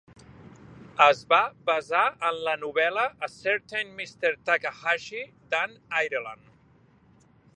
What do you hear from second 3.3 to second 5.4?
Certain Mr. Takahashi",